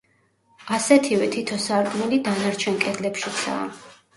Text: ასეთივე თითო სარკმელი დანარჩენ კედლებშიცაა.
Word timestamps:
ასეთივე 0.77 1.27
თითო 1.35 1.59
სარკმელი 1.65 2.19
დანარჩენ 2.29 2.81
კედლებშიცაა. 2.87 3.73